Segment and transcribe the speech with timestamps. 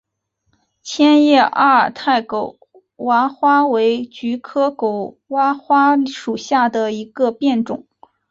[0.81, 2.57] 千叶阿尔泰狗
[2.95, 7.85] 娃花为菊科狗哇花属下的一个变种。